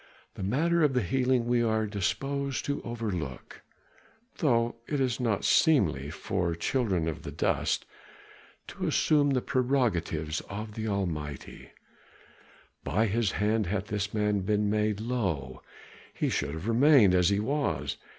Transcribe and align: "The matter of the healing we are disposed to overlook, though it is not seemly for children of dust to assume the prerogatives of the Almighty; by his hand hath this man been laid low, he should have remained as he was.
"The 0.33 0.41
matter 0.41 0.81
of 0.81 0.93
the 0.95 1.03
healing 1.03 1.45
we 1.45 1.61
are 1.61 1.85
disposed 1.85 2.65
to 2.65 2.81
overlook, 2.81 3.61
though 4.39 4.77
it 4.87 4.99
is 4.99 5.19
not 5.19 5.45
seemly 5.45 6.09
for 6.09 6.55
children 6.55 7.07
of 7.07 7.21
dust 7.37 7.85
to 8.69 8.87
assume 8.87 9.29
the 9.29 9.43
prerogatives 9.43 10.41
of 10.49 10.73
the 10.73 10.87
Almighty; 10.87 11.69
by 12.83 13.05
his 13.05 13.33
hand 13.33 13.67
hath 13.67 13.89
this 13.89 14.11
man 14.11 14.39
been 14.39 14.71
laid 14.71 14.99
low, 14.99 15.61
he 16.11 16.29
should 16.29 16.55
have 16.55 16.67
remained 16.67 17.13
as 17.13 17.29
he 17.29 17.39
was. 17.39 17.97